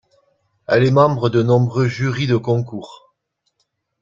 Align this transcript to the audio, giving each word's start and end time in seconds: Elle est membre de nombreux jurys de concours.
Elle 0.65 0.83
est 0.85 0.89
membre 0.89 1.29
de 1.29 1.43
nombreux 1.43 1.85
jurys 1.87 2.25
de 2.25 2.35
concours. 2.35 3.13